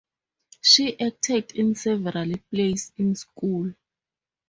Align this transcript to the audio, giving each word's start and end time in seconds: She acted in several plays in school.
She 0.63 0.99
acted 0.99 1.51
in 1.51 1.75
several 1.75 2.31
plays 2.49 2.91
in 2.97 3.13
school. 3.13 3.75